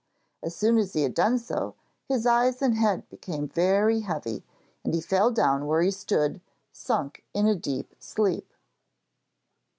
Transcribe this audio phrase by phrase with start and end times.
[0.41, 1.75] As soon as he had done so,
[2.09, 4.43] his eyes and head became very heavy,
[4.83, 8.51] and he fell down where he stood, sunk in a deep sleep.